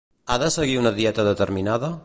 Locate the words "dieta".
1.01-1.27